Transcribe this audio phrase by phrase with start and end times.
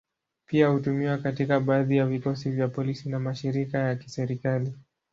[0.45, 4.73] Pia hutumiwa katika baadhi ya vikosi vya polisi na mashirika ya kiserikali.